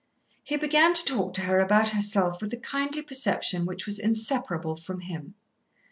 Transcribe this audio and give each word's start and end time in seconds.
He 0.43 0.57
began 0.57 0.95
to 0.95 1.05
talk 1.05 1.35
to 1.35 1.41
her 1.43 1.59
about 1.59 1.89
herself 1.89 2.41
with 2.41 2.49
the 2.49 2.57
kindly 2.57 3.03
perception 3.03 3.67
which 3.67 3.85
was 3.85 3.99
inseparable 3.99 4.75
from 4.75 5.01
him. 5.01 5.35